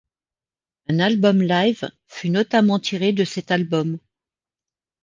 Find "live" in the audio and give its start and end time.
1.43-1.91